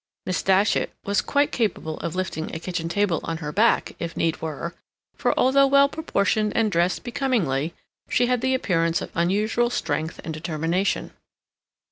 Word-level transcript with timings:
Miss 0.25 0.41
Datchet 0.41 0.91
was 1.05 1.21
quite 1.21 1.51
capable 1.51 1.97
of 1.99 2.15
lifting 2.15 2.49
a 2.55 2.59
kitchen 2.59 2.89
table 2.89 3.19
on 3.23 3.37
her 3.37 3.51
back, 3.51 3.91
if 3.99 4.17
need 4.17 4.41
were, 4.41 4.73
for 5.13 5.31
although 5.37 5.67
well 5.67 5.87
proportioned 5.87 6.53
and 6.57 6.71
dressed 6.71 7.03
becomingly, 7.03 7.75
she 8.09 8.25
had 8.25 8.41
the 8.41 8.55
appearance 8.55 8.99
of 9.03 9.11
unusual 9.13 9.69
strength 9.69 10.19
and 10.23 10.33
determination. 10.33 11.11